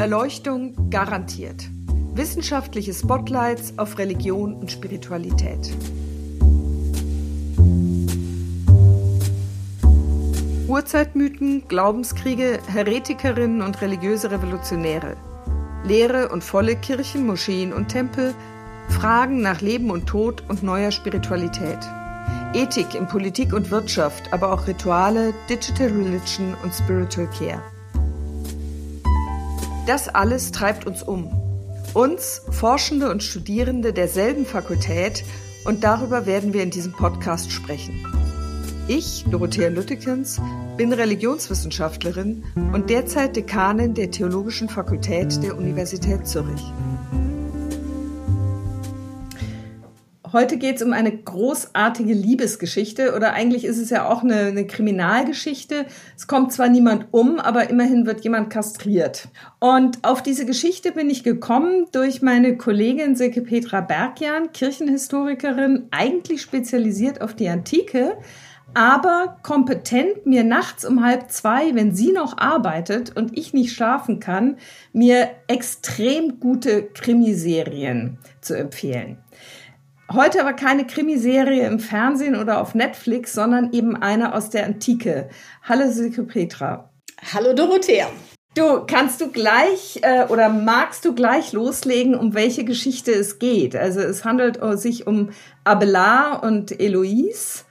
[0.00, 1.68] Erleuchtung garantiert.
[2.14, 5.76] Wissenschaftliche Spotlights auf Religion und Spiritualität.
[10.66, 15.18] Urzeitmythen, Glaubenskriege, Heretikerinnen und religiöse Revolutionäre.
[15.84, 18.32] Leere und volle Kirchen, Moscheen und Tempel,
[18.88, 21.78] Fragen nach Leben und Tod und neuer Spiritualität.
[22.54, 27.62] Ethik in Politik und Wirtschaft, aber auch Rituale, Digital Religion und Spiritual Care.
[29.90, 31.32] Das alles treibt uns um.
[31.94, 35.24] Uns, Forschende und Studierende derselben Fakultät,
[35.64, 38.06] und darüber werden wir in diesem Podcast sprechen.
[38.86, 40.40] Ich, Dorothea Lüttekens,
[40.76, 46.62] bin Religionswissenschaftlerin und derzeit Dekanin der Theologischen Fakultät der Universität Zürich.
[50.32, 54.64] Heute geht es um eine großartige Liebesgeschichte oder eigentlich ist es ja auch eine, eine,
[54.64, 55.86] Kriminalgeschichte.
[56.16, 59.28] Es kommt zwar niemand um, aber immerhin wird jemand kastriert.
[59.58, 66.42] Und auf diese Geschichte bin ich gekommen durch meine Kollegin Silke Petra Bergjan, Kirchenhistorikerin, eigentlich
[66.42, 68.16] spezialisiert auf die Antike,
[68.72, 74.20] aber kompetent, mir nachts um halb zwei, wenn sie noch arbeitet und ich nicht schlafen
[74.20, 74.58] kann,
[74.92, 79.18] mir extrem gute Krimiserien zu empfehlen.
[80.12, 85.28] Heute aber keine Krimiserie im Fernsehen oder auf Netflix, sondern eben eine aus der Antike.
[85.62, 86.90] Hallo Silke Petra.
[87.32, 88.08] Hallo Dorothea.
[88.56, 93.76] Du, kannst du gleich äh, oder magst du gleich loslegen, um welche Geschichte es geht?
[93.76, 95.30] Also es handelt sich um
[95.62, 97.62] Abelard und Eloise,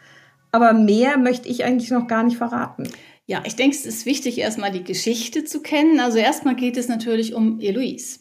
[0.53, 2.87] aber mehr möchte ich eigentlich noch gar nicht verraten.
[3.25, 5.99] Ja, ich denke, es ist wichtig, erstmal die Geschichte zu kennen.
[5.99, 8.19] Also erstmal geht es natürlich um Eloise.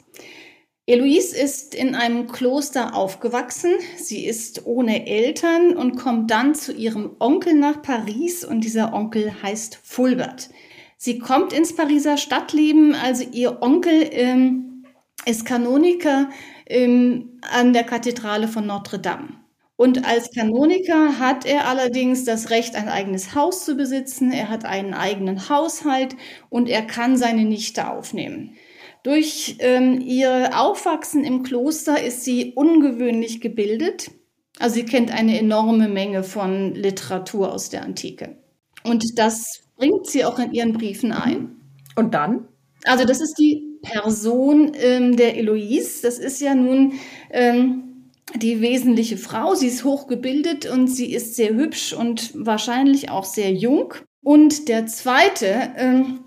[0.89, 3.73] Eloise ist in einem Kloster aufgewachsen.
[3.99, 9.43] Sie ist ohne Eltern und kommt dann zu ihrem Onkel nach Paris und dieser Onkel
[9.43, 10.49] heißt Fulbert.
[10.97, 14.87] Sie kommt ins Pariser Stadtleben, also ihr Onkel ähm,
[15.27, 16.31] ist Kanoniker
[16.65, 19.29] ähm, an der Kathedrale von Notre Dame.
[19.77, 24.33] Und als Kanoniker hat er allerdings das Recht, ein eigenes Haus zu besitzen.
[24.33, 26.17] Er hat einen eigenen Haushalt
[26.49, 28.57] und er kann seine Nichte aufnehmen.
[29.03, 34.11] Durch ähm, ihr Aufwachsen im Kloster ist sie ungewöhnlich gebildet.
[34.59, 38.39] Also sie kennt eine enorme Menge von Literatur aus der Antike.
[38.85, 39.45] Und das
[39.77, 41.57] bringt sie auch in ihren Briefen ein.
[41.97, 42.49] Und dann?
[42.85, 46.03] Also das ist die Person ähm, der Eloise.
[46.03, 46.95] Das ist ja nun
[47.31, 49.55] ähm, die wesentliche Frau.
[49.55, 53.95] Sie ist hochgebildet und sie ist sehr hübsch und wahrscheinlich auch sehr jung.
[54.23, 56.21] Und der zweite, ähm,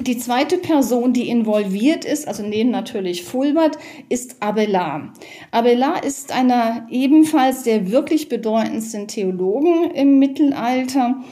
[0.00, 3.76] die zweite Person, die involviert ist, also neben natürlich Fulbert,
[4.08, 5.10] ist Abelard.
[5.50, 11.22] Abelard ist einer ebenfalls der wirklich bedeutendsten Theologen im Mittelalter.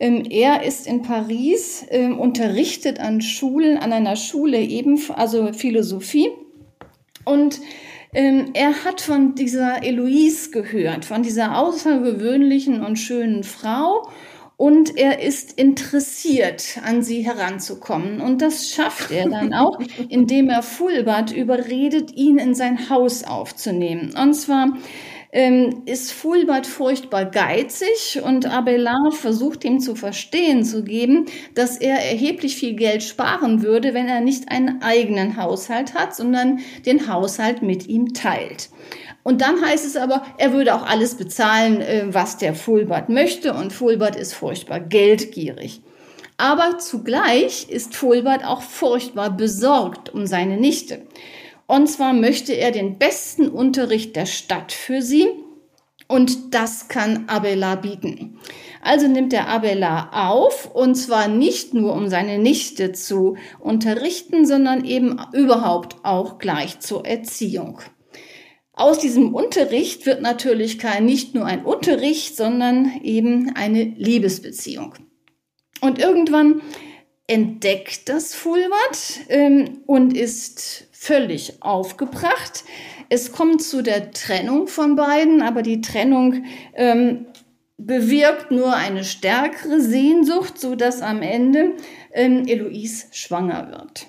[0.00, 6.30] Ähm, er ist in Paris, ähm, unterrichtet an Schulen, an einer Schule ebenfalls, also Philosophie.
[7.24, 7.60] Und
[8.14, 14.08] ähm, er hat von dieser Eloise gehört, von dieser außergewöhnlichen und schönen Frau
[14.56, 18.20] und er ist interessiert, an sie heranzukommen.
[18.20, 19.78] Und das schafft er dann auch,
[20.08, 24.14] indem er Fulbert überredet, ihn in sein Haus aufzunehmen.
[24.16, 24.72] Und zwar
[25.32, 31.96] ähm, ist Fulbert furchtbar geizig und Abelard versucht ihm zu verstehen zu geben, dass er
[31.96, 37.62] erheblich viel Geld sparen würde, wenn er nicht einen eigenen Haushalt hat, sondern den Haushalt
[37.62, 38.70] mit ihm teilt.
[39.22, 43.54] Und dann heißt es aber, er würde auch alles bezahlen, äh, was der Fulbert möchte.
[43.54, 45.80] Und Fulbert ist furchtbar geldgierig.
[46.36, 51.02] Aber zugleich ist Fulbert auch furchtbar besorgt um seine Nichte.
[51.66, 55.28] Und zwar möchte er den besten Unterricht der Stadt für sie.
[56.08, 58.38] Und das kann Abelard bieten.
[58.80, 64.84] Also nimmt er Abelard auf, und zwar nicht nur um seine Nichte zu unterrichten, sondern
[64.84, 67.80] eben überhaupt auch gleich zur Erziehung.
[68.72, 74.94] Aus diesem Unterricht wird natürlich kein, nicht nur ein Unterricht, sondern eben eine Liebesbeziehung.
[75.80, 76.60] Und irgendwann
[77.26, 82.64] entdeckt das Fulbert ähm, und ist völlig aufgebracht.
[83.08, 86.44] Es kommt zu der Trennung von beiden, aber die Trennung
[86.74, 87.26] ähm,
[87.78, 91.74] bewirkt nur eine stärkere Sehnsucht, so dass am Ende
[92.12, 94.06] ähm, Eloise schwanger wird.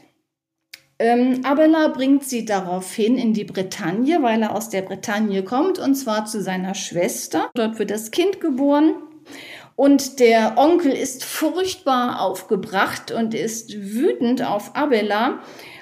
[0.99, 5.93] Ähm, Abelard bringt sie daraufhin in die Bretagne, weil er aus der Bretagne kommt, und
[5.93, 7.51] zwar zu seiner Schwester.
[7.53, 8.95] Dort wird das Kind geboren.
[9.75, 15.35] Und der Onkel ist furchtbar aufgebracht und ist wütend auf Abelard.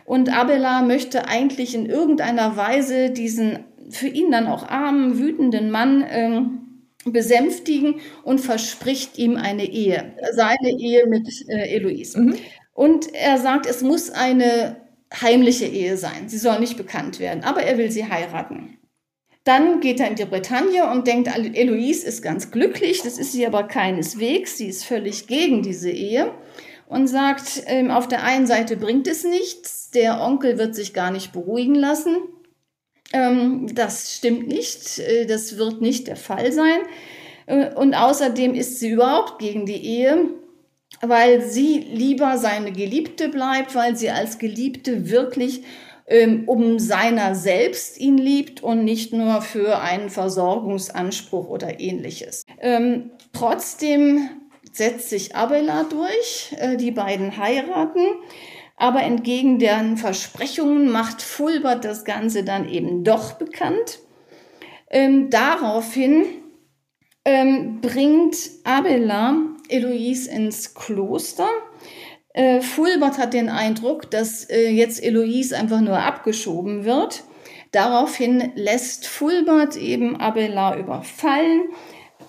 [0.06, 6.06] Und Abelard möchte eigentlich in irgendeiner Weise diesen für ihn dann auch armen, wütenden Mann
[6.10, 6.66] ähm,
[7.06, 12.19] besänftigen und verspricht ihm eine Ehe, seine Ehe mit äh, Eloise.
[12.19, 12.36] Mhm.
[12.74, 14.78] Und er sagt, es muss eine
[15.22, 16.28] heimliche Ehe sein.
[16.28, 18.78] Sie soll nicht bekannt werden, aber er will sie heiraten.
[19.44, 23.46] Dann geht er in die Bretagne und denkt, Eloise ist ganz glücklich, das ist sie
[23.46, 26.31] aber keineswegs, sie ist völlig gegen diese Ehe
[26.87, 31.11] und sagt, ähm, auf der einen Seite bringt es nichts, der Onkel wird sich gar
[31.11, 32.17] nicht beruhigen lassen.
[33.13, 36.79] Ähm, das stimmt nicht, äh, das wird nicht der Fall sein.
[37.45, 40.29] Äh, und außerdem ist sie überhaupt gegen die Ehe,
[41.01, 45.63] weil sie lieber seine Geliebte bleibt, weil sie als Geliebte wirklich
[46.07, 52.45] ähm, um seiner selbst ihn liebt und nicht nur für einen Versorgungsanspruch oder ähnliches.
[52.59, 54.29] Ähm, trotzdem
[54.77, 58.06] setzt sich Abela durch, äh, die beiden heiraten.
[58.77, 64.00] Aber entgegen deren Versprechungen macht Fulbert das Ganze dann eben doch bekannt.
[64.89, 66.25] Ähm, daraufhin
[67.24, 69.38] ähm, bringt Abela
[69.69, 71.50] Eloise ins Kloster
[72.36, 77.24] äh, Fulbert hat den Eindruck, dass äh, jetzt Eloise einfach nur abgeschoben wird.
[77.71, 81.69] Daraufhin lässt Fulbert eben Abelard überfallen.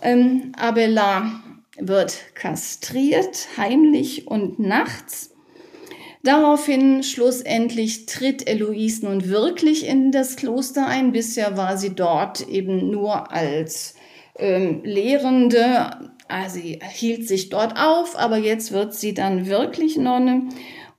[0.02, 1.24] Ähm, Abelard
[1.78, 5.34] wird kastriert, heimlich und nachts.
[6.22, 11.12] Daraufhin schlussendlich tritt Eloise nun wirklich in das Kloster ein.
[11.12, 13.94] Bisher war sie dort eben nur als
[14.36, 20.48] ähm, Lehrende also sie hielt sich dort auf, aber jetzt wird sie dann wirklich Nonne.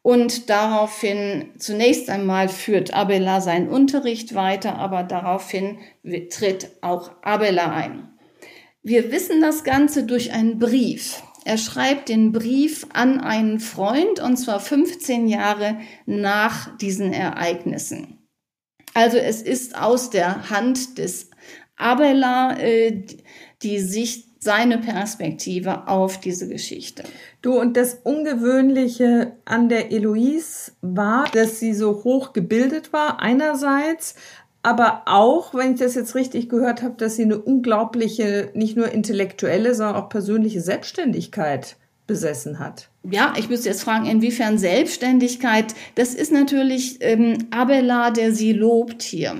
[0.01, 5.79] Und daraufhin, zunächst einmal führt Abela seinen Unterricht weiter, aber daraufhin
[6.29, 8.16] tritt auch Abela ein.
[8.83, 11.21] Wir wissen das Ganze durch einen Brief.
[11.45, 18.17] Er schreibt den Brief an einen Freund und zwar 15 Jahre nach diesen Ereignissen.
[18.93, 21.29] Also es ist aus der Hand des
[21.77, 23.05] Abela äh,
[23.61, 27.03] die Sicht seine Perspektive auf diese Geschichte.
[27.41, 34.15] Du, und das Ungewöhnliche an der Eloise war, dass sie so hoch gebildet war, einerseits,
[34.63, 38.91] aber auch, wenn ich das jetzt richtig gehört habe, dass sie eine unglaubliche, nicht nur
[38.91, 42.89] intellektuelle, sondern auch persönliche Selbstständigkeit besessen hat.
[43.09, 49.03] Ja, ich müsste jetzt fragen, inwiefern Selbstständigkeit, das ist natürlich ähm, Abelard, der sie lobt
[49.03, 49.35] hier.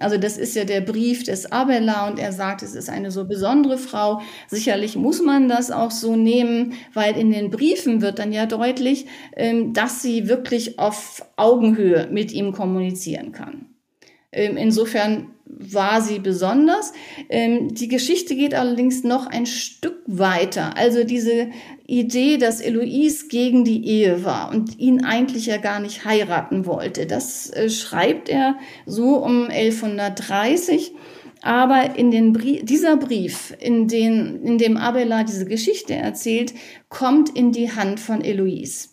[0.00, 3.26] Also das ist ja der Brief des Abela und er sagt, es ist eine so
[3.26, 4.22] besondere Frau.
[4.48, 9.06] Sicherlich muss man das auch so nehmen, weil in den Briefen wird dann ja deutlich,
[9.36, 13.66] ähm, dass sie wirklich auf Augenhöhe mit ihm kommunizieren kann.
[14.32, 16.92] Ähm, insofern war sie besonders.
[17.28, 20.76] Ähm, die Geschichte geht allerdings noch ein Stück weiter.
[20.76, 21.50] Also diese
[21.86, 27.06] Idee, dass Eloise gegen die Ehe war und ihn eigentlich ja gar nicht heiraten wollte,
[27.06, 28.56] das äh, schreibt er
[28.86, 30.92] so um 1130.
[31.42, 36.52] Aber in den Brief, dieser Brief, in, den, in dem Abelard diese Geschichte erzählt,
[36.90, 38.90] kommt in die Hand von Eloise.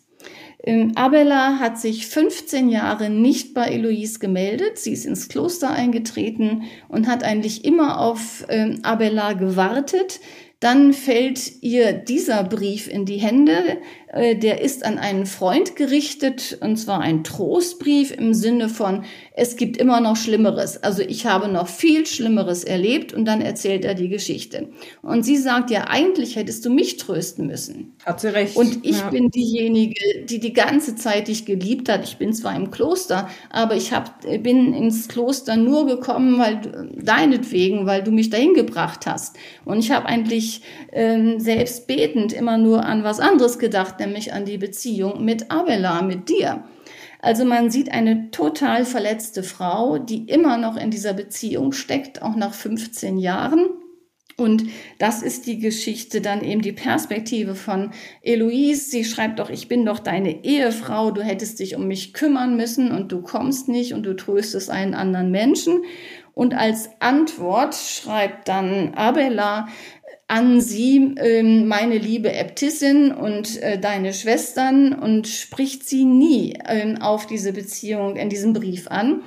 [0.64, 4.78] Ähm, Abela hat sich 15 Jahre nicht bei Eloise gemeldet.
[4.78, 10.20] Sie ist ins Kloster eingetreten und hat eigentlich immer auf ähm, Abela gewartet.
[10.60, 13.78] Dann fällt ihr dieser Brief in die Hände.
[14.18, 19.04] Äh, der ist an einen Freund gerichtet, und zwar ein Trostbrief im Sinne von,
[19.34, 20.82] es gibt immer noch Schlimmeres.
[20.82, 24.70] Also ich habe noch viel Schlimmeres erlebt und dann erzählt er die Geschichte.
[25.02, 27.94] Und sie sagt ja, eigentlich hättest du mich trösten müssen.
[28.04, 28.56] Hat sie recht.
[28.56, 29.10] Und ich ja.
[29.10, 32.02] bin diejenige, die die ganze Zeit dich geliebt hat.
[32.04, 36.60] Ich bin zwar im Kloster, aber ich hab, bin ins Kloster nur gekommen, weil
[36.96, 39.36] deinetwegen, weil du mich dahin gebracht hast.
[39.64, 44.44] Und ich habe eigentlich ähm, selbst betend immer nur an was anderes gedacht, nämlich an
[44.44, 46.64] die Beziehung mit Avela, mit dir.
[47.20, 52.36] Also man sieht eine total verletzte Frau, die immer noch in dieser Beziehung steckt, auch
[52.36, 53.68] nach 15 Jahren.
[54.36, 54.62] Und
[55.00, 57.90] das ist die Geschichte, dann eben die Perspektive von
[58.22, 58.88] Eloise.
[58.88, 62.92] Sie schreibt doch, ich bin doch deine Ehefrau, du hättest dich um mich kümmern müssen
[62.92, 65.82] und du kommst nicht und du tröstest einen anderen Menschen.
[66.34, 69.66] Und als Antwort schreibt dann Abela,
[70.28, 77.00] an sie, ähm, meine liebe Äbtissin und äh, deine Schwestern und spricht sie nie ähm,
[77.00, 79.22] auf diese Beziehung in diesem Brief an.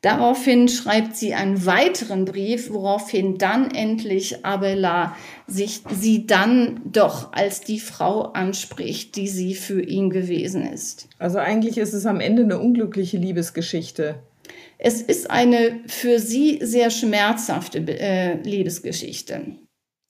[0.00, 7.62] Daraufhin schreibt sie einen weiteren Brief, woraufhin dann endlich Abela sich sie dann doch als
[7.62, 11.08] die Frau anspricht, die sie für ihn gewesen ist.
[11.18, 14.16] Also eigentlich ist es am Ende eine unglückliche Liebesgeschichte.
[14.76, 19.56] Es ist eine für sie sehr schmerzhafte äh, Liebesgeschichte.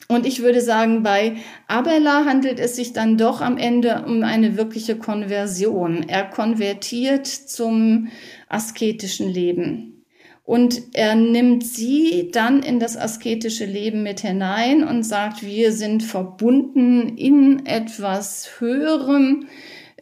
[0.09, 4.57] Und ich würde sagen, bei Abela handelt es sich dann doch am Ende um eine
[4.57, 6.05] wirkliche Konversion.
[6.07, 8.09] Er konvertiert zum
[8.49, 10.05] asketischen Leben.
[10.45, 16.03] Und er nimmt sie dann in das asketische Leben mit hinein und sagt, wir sind
[16.03, 19.47] verbunden in etwas Höherem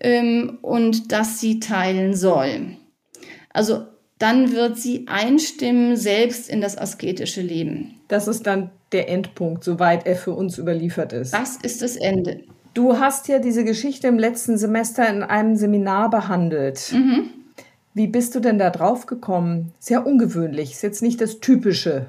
[0.00, 2.76] ähm, und das sie teilen soll.
[3.50, 3.86] Also
[4.18, 8.00] dann wird sie einstimmen selbst in das asketische Leben.
[8.08, 11.34] Das ist dann der Endpunkt, soweit er für uns überliefert ist.
[11.34, 12.42] Das ist das Ende.
[12.74, 16.92] Du hast ja diese Geschichte im letzten Semester in einem Seminar behandelt.
[16.92, 17.30] Mhm.
[17.94, 19.72] Wie bist du denn da drauf gekommen?
[19.78, 22.06] Sehr ungewöhnlich, ist jetzt nicht das typische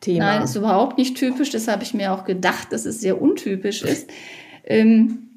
[0.00, 0.36] Thema.
[0.36, 1.50] Nein, ist überhaupt nicht typisch.
[1.50, 4.10] Das habe ich mir auch gedacht, dass es sehr untypisch ist.
[4.64, 5.28] Ähm,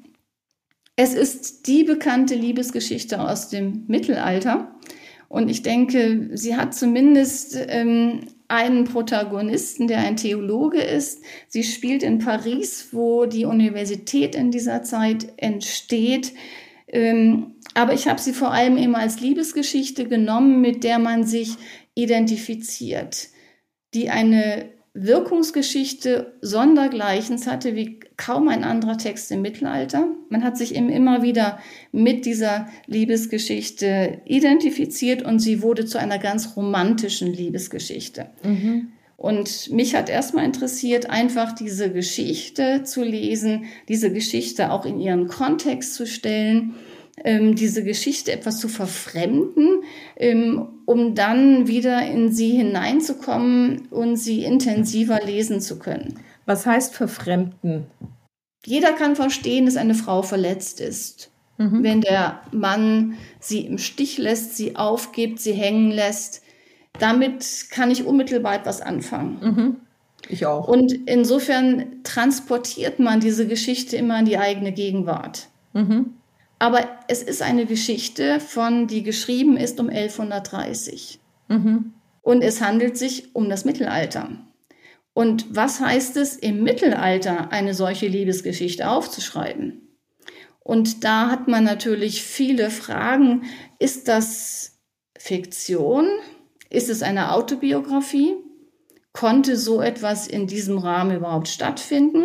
[0.96, 4.74] es ist die bekannte Liebesgeschichte aus dem Mittelalter.
[5.28, 11.22] Und ich denke, sie hat zumindest ähm, einen Protagonisten, der ein Theologe ist.
[11.48, 16.32] Sie spielt in Paris, wo die Universität in dieser Zeit entsteht.
[16.88, 21.56] Ähm, aber ich habe sie vor allem eben als Liebesgeschichte genommen, mit der man sich
[21.94, 23.28] identifiziert,
[23.94, 30.08] die eine Wirkungsgeschichte sondergleichens hatte wie kaum ein anderer Text im Mittelalter.
[30.30, 31.58] Man hat sich eben immer wieder
[31.92, 38.30] mit dieser Liebesgeschichte identifiziert und sie wurde zu einer ganz romantischen Liebesgeschichte.
[38.42, 38.88] Mhm.
[39.18, 45.28] Und mich hat erstmal interessiert, einfach diese Geschichte zu lesen, diese Geschichte auch in ihren
[45.28, 46.74] Kontext zu stellen
[47.24, 49.82] diese Geschichte etwas zu verfremden,
[50.16, 56.20] ähm, um dann wieder in sie hineinzukommen und sie intensiver lesen zu können.
[56.44, 57.86] Was heißt verfremden?
[58.64, 61.30] Jeder kann verstehen, dass eine Frau verletzt ist.
[61.58, 61.82] Mhm.
[61.82, 66.42] Wenn der Mann sie im Stich lässt, sie aufgibt, sie hängen lässt,
[66.98, 69.38] damit kann ich unmittelbar etwas anfangen.
[69.40, 69.76] Mhm.
[70.28, 70.68] Ich auch.
[70.68, 75.48] Und insofern transportiert man diese Geschichte immer in die eigene Gegenwart.
[75.72, 76.14] Mhm.
[76.58, 81.20] Aber es ist eine Geschichte von, die geschrieben ist um 1130.
[81.48, 81.92] Mhm.
[82.22, 84.30] Und es handelt sich um das Mittelalter.
[85.12, 89.86] Und was heißt es, im Mittelalter eine solche Liebesgeschichte aufzuschreiben?
[90.60, 93.44] Und da hat man natürlich viele Fragen.
[93.78, 94.80] Ist das
[95.16, 96.08] Fiktion?
[96.68, 98.34] Ist es eine Autobiografie?
[99.12, 102.24] Konnte so etwas in diesem Rahmen überhaupt stattfinden?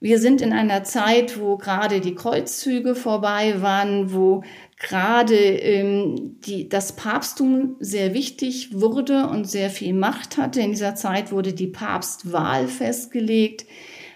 [0.00, 4.42] Wir sind in einer Zeit, wo gerade die Kreuzzüge vorbei waren, wo
[4.78, 10.60] gerade ähm, die, das Papsttum sehr wichtig wurde und sehr viel Macht hatte.
[10.60, 13.64] In dieser Zeit wurde die Papstwahl festgelegt.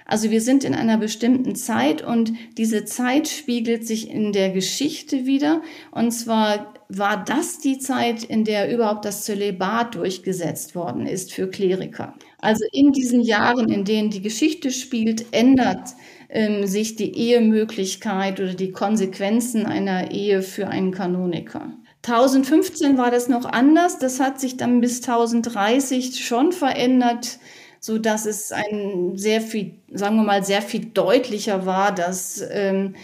[0.04, 5.26] Also wir sind in einer bestimmten Zeit und diese Zeit spiegelt sich in der Geschichte
[5.26, 5.62] wieder.
[5.90, 11.49] Und zwar war das die Zeit, in der überhaupt das Zölibat durchgesetzt worden ist für
[11.49, 12.14] Kleriker.
[12.38, 15.90] Also in diesen Jahren, in denen die Geschichte spielt, ändert
[16.28, 21.73] ähm, sich die Ehemöglichkeit oder die Konsequenzen einer Ehe für einen Kanoniker.
[22.07, 23.99] 1015 war das noch anders.
[23.99, 27.38] Das hat sich dann bis 1030 schon verändert,
[27.80, 32.95] so dass es ein sehr viel, sagen wir mal, sehr viel deutlicher war, dass ähm,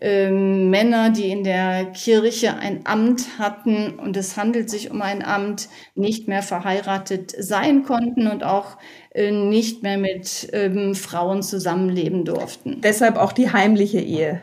[0.00, 5.22] ähm, Männer, die in der Kirche ein Amt hatten und es handelt sich um ein
[5.24, 8.78] Amt, nicht mehr verheiratet sein konnten und auch
[9.14, 12.80] äh, nicht mehr mit ähm, Frauen zusammenleben durften.
[12.82, 14.42] Deshalb auch die heimliche Ehe.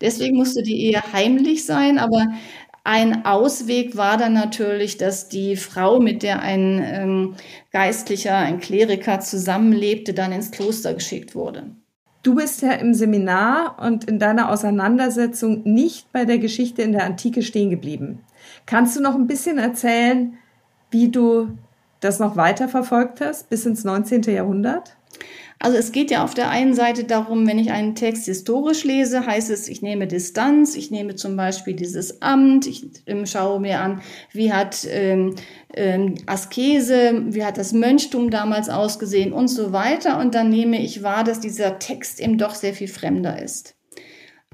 [0.00, 2.28] Deswegen musste die Ehe heimlich sein, aber
[2.84, 7.34] ein Ausweg war dann natürlich, dass die Frau, mit der ein ähm,
[7.72, 11.74] Geistlicher, ein Kleriker zusammenlebte, dann ins Kloster geschickt wurde.
[12.24, 17.04] Du bist ja im Seminar und in deiner Auseinandersetzung nicht bei der Geschichte in der
[17.04, 18.24] Antike stehen geblieben.
[18.64, 20.38] Kannst du noch ein bisschen erzählen,
[20.90, 21.50] wie du
[22.00, 24.22] das noch weiter verfolgt hast bis ins 19.
[24.22, 24.96] Jahrhundert?
[25.64, 29.24] Also es geht ja auf der einen Seite darum, wenn ich einen Text historisch lese,
[29.24, 33.80] heißt es, ich nehme Distanz, ich nehme zum Beispiel dieses Amt, ich ähm, schaue mir
[33.80, 35.36] an, wie hat ähm,
[35.72, 40.18] ähm, Askese, wie hat das Mönchtum damals ausgesehen und so weiter.
[40.18, 43.74] Und dann nehme ich wahr, dass dieser Text eben doch sehr viel fremder ist.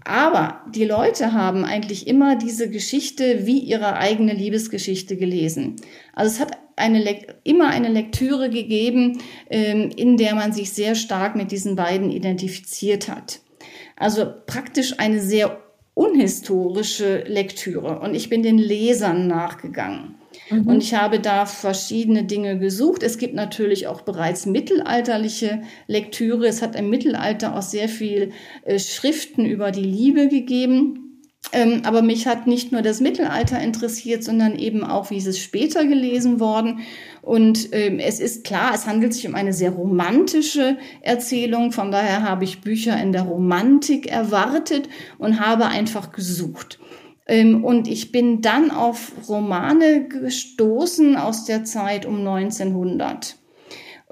[0.05, 5.75] Aber die Leute haben eigentlich immer diese Geschichte wie ihre eigene Liebesgeschichte gelesen.
[6.15, 7.05] Also es hat eine,
[7.45, 9.19] immer eine Lektüre gegeben,
[9.49, 13.41] ähm, in der man sich sehr stark mit diesen beiden identifiziert hat.
[13.97, 15.61] Also praktisch eine sehr
[15.95, 18.01] unhistorische Lektüre.
[18.01, 20.15] Und ich bin den Lesern nachgegangen.
[20.51, 20.67] Mhm.
[20.67, 23.03] Und ich habe da verschiedene Dinge gesucht.
[23.03, 26.47] Es gibt natürlich auch bereits mittelalterliche Lektüre.
[26.47, 28.33] Es hat im Mittelalter auch sehr viel
[28.65, 31.00] äh, Schriften über die Liebe gegeben.
[31.53, 35.39] Ähm, aber mich hat nicht nur das Mittelalter interessiert, sondern eben auch, wie ist es
[35.39, 36.81] später gelesen worden.
[37.23, 41.73] Und ähm, es ist klar, es handelt sich um eine sehr romantische Erzählung.
[41.73, 46.79] Von daher habe ich Bücher in der Romantik erwartet und habe einfach gesucht.
[47.27, 53.37] Ähm, und ich bin dann auf Romane gestoßen aus der Zeit um 1900.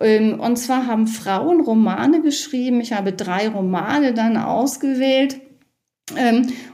[0.00, 2.80] Ähm, und zwar haben Frauen Romane geschrieben.
[2.80, 5.40] Ich habe drei Romane dann ausgewählt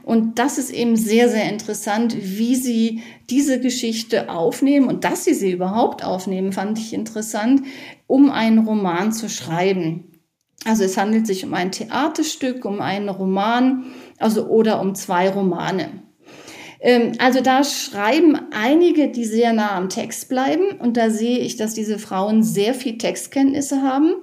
[0.03, 5.33] und das ist eben sehr, sehr interessant, wie sie diese Geschichte aufnehmen und dass sie
[5.33, 7.61] sie überhaupt aufnehmen, fand ich interessant,
[8.07, 10.11] um einen Roman zu schreiben.
[10.65, 13.85] Also es handelt sich um ein Theaterstück, um einen Roman,
[14.17, 15.89] also oder um zwei Romane.
[16.79, 21.55] Ähm, also da schreiben einige, die sehr nah am Text bleiben und da sehe ich,
[21.55, 24.13] dass diese Frauen sehr viel Textkenntnisse haben.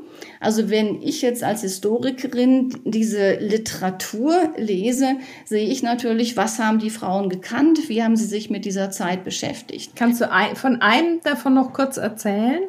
[0.41, 6.91] Also wenn ich jetzt als Historikerin diese Literatur lese, sehe ich natürlich, was haben die
[6.91, 9.97] Frauen gekannt, wie haben sie sich mit dieser Zeit beschäftigt.
[9.97, 12.63] Kannst du von einem davon noch kurz erzählen?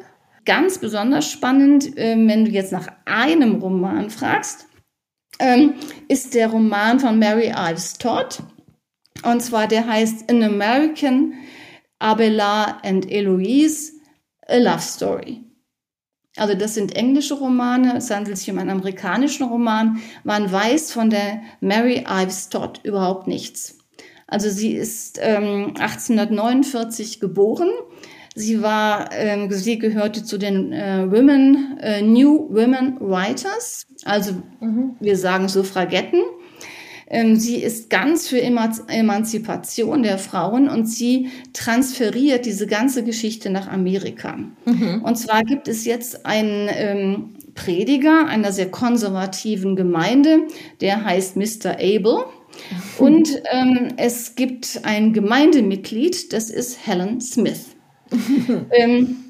[0.44, 4.66] Ganz besonders spannend, ähm, wenn du jetzt nach einem Roman fragst,
[5.38, 5.74] ähm,
[6.08, 8.42] ist der Roman von Mary Ives Todd.
[9.22, 11.34] Und zwar der heißt An American,
[11.98, 13.92] Abelard and Eloise,
[14.46, 15.43] A Love Story.
[16.36, 19.98] Also das sind englische Romane, es handelt sich um einen amerikanischen Roman.
[20.24, 23.78] Man weiß von der Mary Ives Todd überhaupt nichts.
[24.26, 27.68] Also sie ist ähm, 1849 geboren.
[28.34, 34.96] Sie war, ähm, sie gehörte zu den äh, Women, äh, New Women Writers, also mhm.
[34.98, 36.20] wir sagen Suffragetten.
[37.14, 43.68] Ähm, sie ist ganz für Emanzipation der Frauen und sie transferiert diese ganze Geschichte nach
[43.68, 44.36] Amerika.
[44.64, 45.00] Mhm.
[45.04, 50.40] Und zwar gibt es jetzt einen ähm, Prediger einer sehr konservativen Gemeinde,
[50.80, 51.76] der heißt Mr.
[51.78, 52.24] Abel.
[52.98, 57.76] Und ähm, es gibt ein Gemeindemitglied, das ist Helen Smith.
[58.72, 59.23] ähm,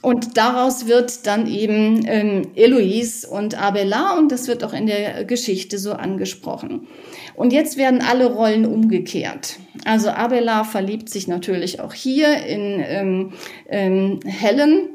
[0.00, 5.24] und daraus wird dann eben ähm, Eloise und Abelard und das wird auch in der
[5.24, 6.88] Geschichte so angesprochen.
[7.34, 9.58] Und jetzt werden alle Rollen umgekehrt.
[9.84, 13.32] Also Abelard verliebt sich natürlich auch hier in ähm,
[13.68, 14.88] ähm, Helen.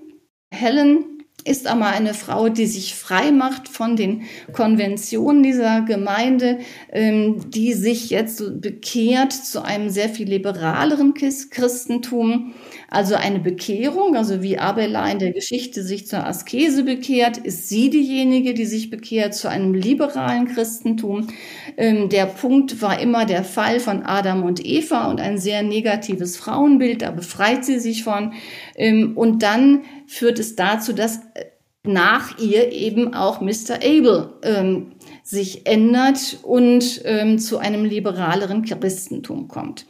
[0.51, 6.59] Helen ist aber eine Frau, die sich frei macht von den Konventionen dieser Gemeinde,
[6.91, 12.53] ähm, die sich jetzt bekehrt zu einem sehr viel liberaleren Christentum.
[12.89, 17.89] Also eine Bekehrung, also wie Abela in der Geschichte sich zur Askese bekehrt, ist sie
[17.89, 21.27] diejenige, die sich bekehrt zu einem liberalen Christentum.
[21.75, 26.37] Ähm, der Punkt war immer der Fall von Adam und Eva und ein sehr negatives
[26.37, 28.33] Frauenbild, da befreit sie sich von.
[28.75, 31.45] Ähm, und dann führt es dazu, dass äh,
[31.83, 33.75] nach ihr eben auch Mr.
[33.83, 39.85] Abel ähm, sich ändert und ähm, zu einem liberaleren Christentum kommt.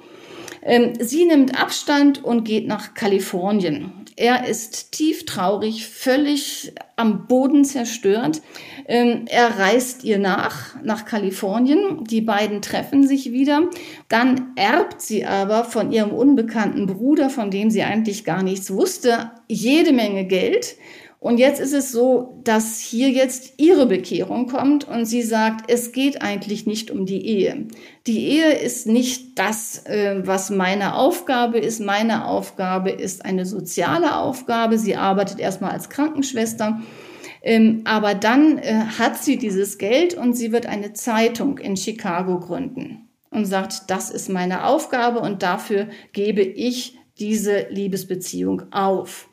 [0.68, 4.06] Ähm, sie nimmt Abstand und geht nach Kalifornien.
[4.18, 8.42] Er ist tief traurig, völlig am Boden zerstört.
[8.88, 12.04] Ähm, er reist ihr nach, nach Kalifornien.
[12.04, 13.70] Die beiden treffen sich wieder.
[14.10, 19.32] Dann erbt sie aber von ihrem unbekannten Bruder, von dem sie eigentlich gar nichts wusste,
[19.48, 20.76] jede Menge Geld
[21.20, 25.92] und jetzt ist es so, dass hier jetzt ihre Bekehrung kommt und sie sagt, es
[25.92, 27.68] geht eigentlich nicht um die Ehe.
[28.06, 31.82] Die Ehe ist nicht das, äh, was meine Aufgabe ist.
[31.82, 34.78] Meine Aufgabe ist eine soziale Aufgabe.
[34.78, 36.82] Sie arbeitet erstmal als Krankenschwester.
[37.42, 42.40] Ähm, aber dann äh, hat sie dieses Geld und sie wird eine Zeitung in Chicago
[42.40, 49.30] gründen und sagt, das ist meine Aufgabe und dafür gebe ich diese Liebesbeziehung auf.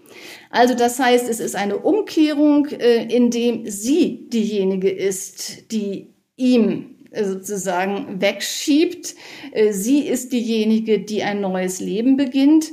[0.51, 6.97] Also das heißt, es ist eine Umkehrung, äh, in dem sie diejenige ist, die ihm
[7.11, 9.15] äh, sozusagen wegschiebt.
[9.53, 12.73] Äh, sie ist diejenige, die ein neues Leben beginnt.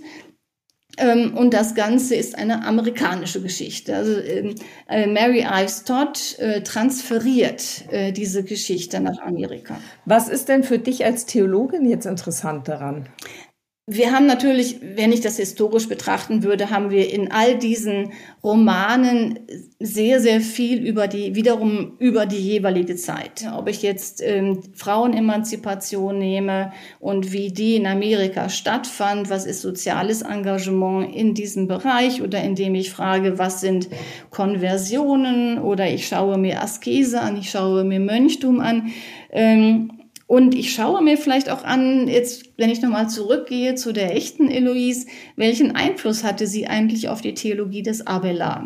[0.97, 3.95] Ähm, und das Ganze ist eine amerikanische Geschichte.
[3.95, 4.56] Also ähm,
[5.13, 9.80] Mary Ives Todd transferiert diese Geschichte nach Amerika.
[10.06, 13.08] Was ist denn für dich als Theologin jetzt interessant daran?
[13.93, 19.39] Wir haben natürlich, wenn ich das historisch betrachten würde, haben wir in all diesen Romanen
[19.82, 23.45] sehr, sehr viel über die, wiederum über die jeweilige Zeit.
[23.54, 30.21] Ob ich jetzt ähm, Frauenemanzipation nehme und wie die in Amerika stattfand, was ist soziales
[30.21, 33.89] Engagement in diesem Bereich oder indem ich frage, was sind
[34.30, 38.93] Konversionen oder ich schaue mir Askese an, ich schaue mir Mönchtum an.
[39.32, 40.00] Ähm,
[40.31, 44.47] und ich schaue mir vielleicht auch an, jetzt, wenn ich nochmal zurückgehe zu der echten
[44.49, 48.63] Eloise, welchen Einfluss hatte sie eigentlich auf die Theologie des Abelard?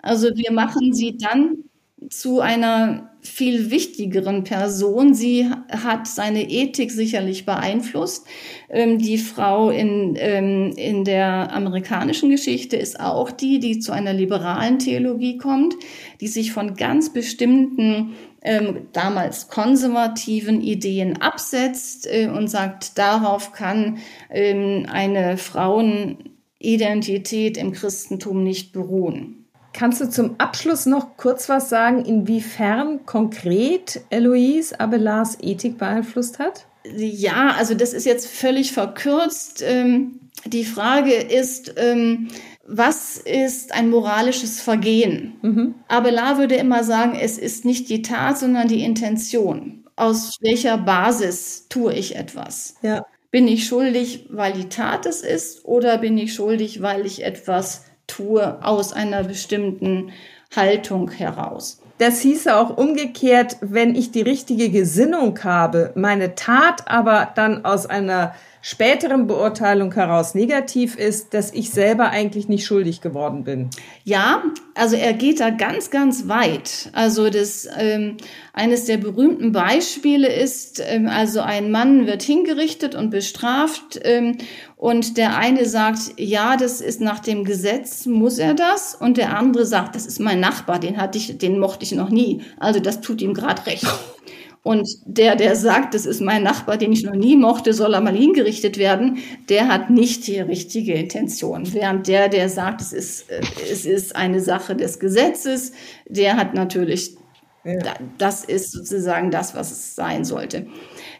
[0.00, 1.64] Also wir machen sie dann
[2.10, 5.14] zu einer viel wichtigeren Person.
[5.14, 8.26] Sie hat seine Ethik sicherlich beeinflusst.
[8.68, 14.12] Ähm, die Frau in, ähm, in der amerikanischen Geschichte ist auch die, die zu einer
[14.12, 15.76] liberalen Theologie kommt,
[16.20, 23.98] die sich von ganz bestimmten ähm, damals konservativen Ideen absetzt äh, und sagt, darauf kann
[24.30, 29.41] eine Frauenidentität im Christentum nicht beruhen.
[29.72, 36.66] Kannst du zum Abschluss noch kurz was sagen, inwiefern konkret Eloise Abelars Ethik beeinflusst hat?
[36.84, 39.62] Ja, also das ist jetzt völlig verkürzt.
[39.64, 42.28] Ähm, die Frage ist, ähm,
[42.66, 45.34] was ist ein moralisches Vergehen?
[45.42, 45.74] Mhm.
[45.88, 49.84] Abelard würde immer sagen, es ist nicht die Tat, sondern die Intention.
[49.96, 52.76] Aus welcher Basis tue ich etwas?
[52.82, 53.06] Ja.
[53.30, 57.84] Bin ich schuldig, weil die Tat es ist, oder bin ich schuldig, weil ich etwas
[58.12, 60.12] tue aus einer bestimmten
[60.54, 61.80] Haltung heraus?
[61.98, 67.86] Das hieße auch umgekehrt, wenn ich die richtige Gesinnung habe, meine Tat aber dann aus
[67.86, 73.68] einer späteren Beurteilung heraus negativ ist, dass ich selber eigentlich nicht schuldig geworden bin.
[74.04, 74.44] Ja,
[74.74, 76.90] also er geht da ganz, ganz weit.
[76.92, 78.16] Also das ähm,
[78.52, 84.38] eines der berühmten Beispiele ist, ähm, also ein Mann wird hingerichtet und bestraft ähm,
[84.76, 89.36] und der eine sagt, ja, das ist nach dem Gesetz, muss er das, und der
[89.36, 92.42] andere sagt, das ist mein Nachbar, den hatte ich, den mochte ich noch nie.
[92.58, 93.86] Also das tut ihm gerade recht.
[94.64, 98.00] Und der, der sagt, das ist mein Nachbar, den ich noch nie mochte, soll er
[98.00, 101.72] mal hingerichtet werden, der hat nicht die richtige Intention.
[101.72, 105.72] Während der, der sagt, es ist, äh, es ist eine Sache des Gesetzes,
[106.08, 107.16] der hat natürlich,
[107.64, 107.94] ja.
[108.18, 110.66] das ist sozusagen das, was es sein sollte.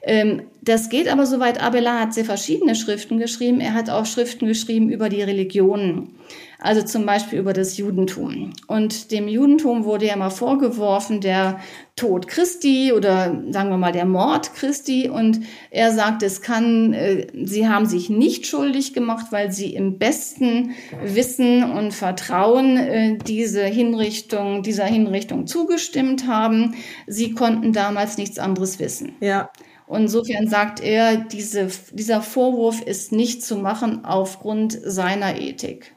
[0.02, 1.60] Ähm, das geht aber soweit.
[1.60, 3.60] Abelard hat sehr verschiedene Schriften geschrieben.
[3.60, 6.14] Er hat auch Schriften geschrieben über die Religionen
[6.62, 8.52] also zum Beispiel über das Judentum.
[8.68, 11.58] Und dem Judentum wurde ja mal vorgeworfen, der
[11.96, 15.10] Tod Christi oder sagen wir mal der Mord Christi.
[15.10, 19.98] Und er sagt, es kann, äh, sie haben sich nicht schuldig gemacht, weil sie im
[19.98, 20.70] besten
[21.04, 26.76] Wissen und Vertrauen äh, diese Hinrichtung, dieser Hinrichtung zugestimmt haben.
[27.08, 29.16] Sie konnten damals nichts anderes wissen.
[29.20, 29.50] Ja.
[29.88, 35.92] Und insofern sagt er, diese, dieser Vorwurf ist nicht zu machen aufgrund seiner Ethik.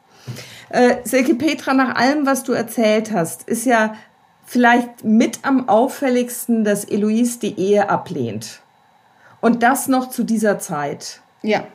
[0.69, 3.95] Äh, Silke Petra, nach allem, was du erzählt hast, ist ja
[4.45, 8.61] vielleicht mit am auffälligsten, dass Eloise die Ehe ablehnt.
[9.41, 11.21] Und das noch zu dieser Zeit.
[11.41, 11.67] Ja.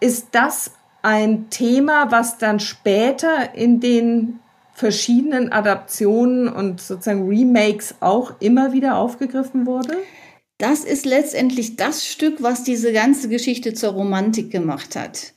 [0.00, 4.40] Ist das ein Thema, was dann später in den
[4.72, 9.96] verschiedenen Adaptionen und sozusagen Remakes auch immer wieder aufgegriffen wurde?
[10.58, 15.32] Das ist letztendlich das Stück, was diese ganze Geschichte zur Romantik gemacht hat.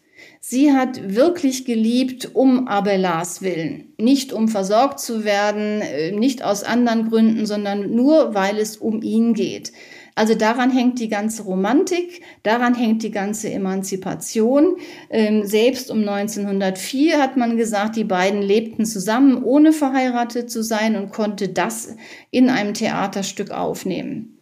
[0.48, 3.96] Sie hat wirklich geliebt um Abelards willen.
[3.98, 9.02] Nicht um versorgt zu werden, äh, nicht aus anderen Gründen, sondern nur, weil es um
[9.02, 9.72] ihn geht.
[10.14, 14.76] Also daran hängt die ganze Romantik, daran hängt die ganze Emanzipation.
[15.10, 20.96] Ähm, selbst um 1904 hat man gesagt, die beiden lebten zusammen, ohne verheiratet zu sein
[20.96, 21.96] und konnte das
[22.30, 24.35] in einem Theaterstück aufnehmen.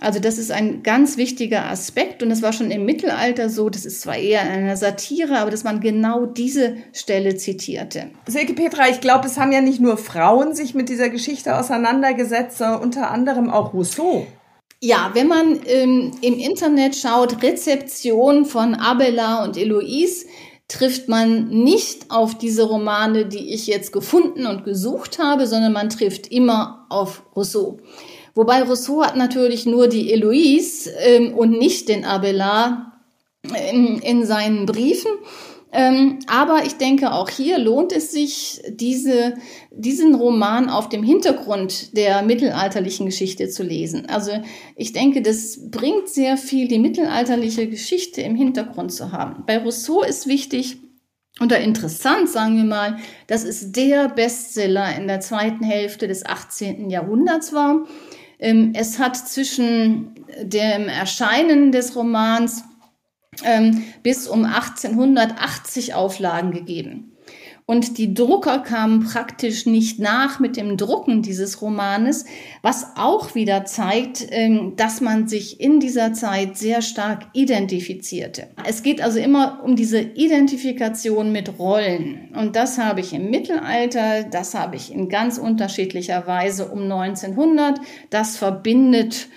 [0.00, 3.84] Also das ist ein ganz wichtiger Aspekt und es war schon im Mittelalter so, das
[3.84, 8.08] ist zwar eher eine Satire, aber dass man genau diese Stelle zitierte.
[8.26, 12.56] Silke Petra, ich glaube, es haben ja nicht nur Frauen sich mit dieser Geschichte auseinandergesetzt,
[12.56, 14.26] sondern unter anderem auch Rousseau.
[14.82, 20.24] Ja, wenn man ähm, im Internet schaut, Rezeption von Abelard und Eloise,
[20.68, 25.90] trifft man nicht auf diese Romane, die ich jetzt gefunden und gesucht habe, sondern man
[25.90, 27.78] trifft immer auf Rousseau.
[28.34, 32.78] Wobei Rousseau hat natürlich nur die Eloise ähm, und nicht den Abelard
[33.42, 35.10] in, in seinen Briefen.
[35.72, 39.34] Ähm, aber ich denke, auch hier lohnt es sich, diese,
[39.70, 44.06] diesen Roman auf dem Hintergrund der mittelalterlichen Geschichte zu lesen.
[44.06, 44.32] Also
[44.74, 49.44] ich denke, das bringt sehr viel, die mittelalterliche Geschichte im Hintergrund zu haben.
[49.46, 50.78] Bei Rousseau ist wichtig,
[51.40, 56.90] oder interessant, sagen wir mal, dass es der Bestseller in der zweiten Hälfte des 18.
[56.90, 57.86] Jahrhunderts war.
[58.40, 62.64] Ähm, es hat zwischen dem Erscheinen des Romans
[63.44, 67.09] ähm, bis um 1880 Auflagen gegeben.
[67.70, 72.24] Und die Drucker kamen praktisch nicht nach mit dem Drucken dieses Romanes,
[72.62, 78.48] was auch wieder zeigt, ähm, dass man sich in dieser Zeit sehr stark identifizierte.
[78.66, 82.30] Es geht also immer um diese Identifikation mit Rollen.
[82.34, 87.80] Und das habe ich im Mittelalter, das habe ich in ganz unterschiedlicher Weise um 1900.
[88.10, 89.28] Das verbindet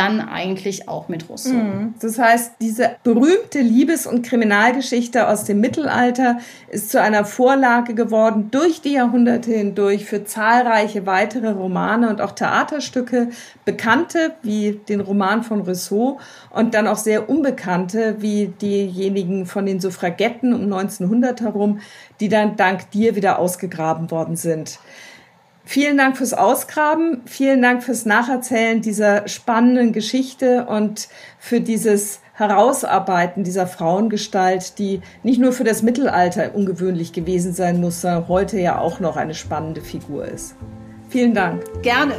[0.00, 1.52] dann eigentlich auch mit Rousseau.
[1.52, 1.94] Mhm.
[2.00, 6.38] Das heißt, diese berühmte Liebes- und Kriminalgeschichte aus dem Mittelalter
[6.70, 12.32] ist zu einer Vorlage geworden durch die Jahrhunderte hindurch für zahlreiche weitere Romane und auch
[12.32, 13.28] Theaterstücke,
[13.66, 19.80] bekannte wie den Roman von Rousseau und dann auch sehr unbekannte wie diejenigen von den
[19.80, 21.80] Suffragetten um 1900 herum,
[22.20, 24.78] die dann dank dir wieder ausgegraben worden sind.
[25.64, 33.44] Vielen Dank fürs Ausgraben, vielen Dank fürs Nacherzählen dieser spannenden Geschichte und für dieses Herausarbeiten
[33.44, 38.78] dieser Frauengestalt, die nicht nur für das Mittelalter ungewöhnlich gewesen sein muss, sondern heute ja
[38.78, 40.56] auch noch eine spannende Figur ist.
[41.10, 41.62] Vielen Dank.
[41.82, 42.14] Gerne.